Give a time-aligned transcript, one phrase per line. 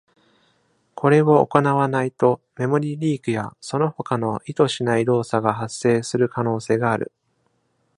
[0.95, 7.11] これを行わないと、メモリリークやその他の意図しない動作が発生する可能性がある。